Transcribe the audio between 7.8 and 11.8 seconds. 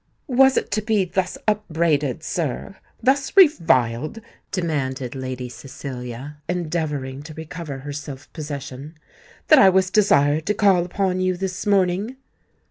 self possession, "that I was desired to call upon you this